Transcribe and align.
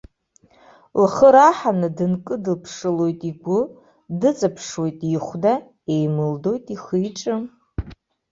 Лхы 1.03 1.29
раҳаны 1.33 1.89
дынкыдыԥшылоит 1.97 3.19
игәы, 3.29 3.59
дыҵаԥшуеит 4.19 4.99
ихәда, 5.15 5.53
еимылдоит 5.93 6.65
ихы-иҿы. 6.75 7.35